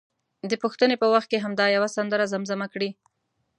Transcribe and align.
د 0.49 0.51
پوښتنې 0.63 0.95
په 1.01 1.07
وخت 1.13 1.27
کې 1.31 1.43
همدا 1.45 1.65
یوه 1.75 1.89
سندره 1.95 2.29
زمزمه 2.33 2.67
کړي. 2.73 2.89